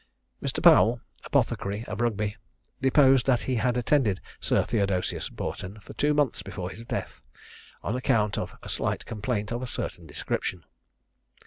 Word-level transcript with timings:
Mr. 0.41 0.63
Powell, 0.63 0.99
apothecary 1.25 1.85
of 1.85 2.01
Rugby, 2.01 2.35
deposed 2.81 3.27
that 3.27 3.41
he 3.41 3.57
had 3.57 3.77
attended 3.77 4.19
Sir 4.39 4.63
Theodosius 4.63 5.29
Boughton 5.29 5.79
for 5.81 5.93
two 5.93 6.15
months 6.15 6.41
before 6.41 6.71
his 6.71 6.87
death, 6.87 7.21
on 7.83 7.95
account 7.95 8.35
of 8.35 8.57
a 8.63 8.67
slight 8.67 9.05
complaint 9.05 9.51
of 9.51 9.61
a 9.61 9.67
certain 9.67 10.07
description. 10.07 10.65